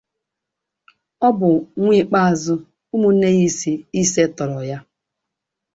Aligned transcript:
O 1.25 1.27
bụ 1.37 1.49
nwa 1.81 1.93
ikpe 2.01 2.17
azụ 2.29 2.55
ụmụnne 2.93 3.27
ya 3.39 3.45
ise 4.01 4.23
tọrọ 4.35 4.59
ya. 4.69 4.77